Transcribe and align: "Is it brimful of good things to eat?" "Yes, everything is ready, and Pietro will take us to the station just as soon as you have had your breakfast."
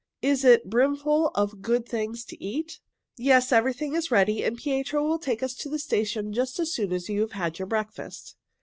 "Is 0.23 0.43
it 0.43 0.67
brimful 0.67 1.27
of 1.35 1.61
good 1.61 1.87
things 1.87 2.25
to 2.25 2.43
eat?" 2.43 2.79
"Yes, 3.17 3.51
everything 3.51 3.93
is 3.93 4.09
ready, 4.09 4.43
and 4.43 4.57
Pietro 4.57 5.07
will 5.07 5.19
take 5.19 5.43
us 5.43 5.53
to 5.53 5.69
the 5.69 5.77
station 5.77 6.33
just 6.33 6.57
as 6.59 6.73
soon 6.73 6.91
as 6.91 7.07
you 7.07 7.21
have 7.21 7.33
had 7.33 7.59
your 7.59 7.67
breakfast." 7.67 8.35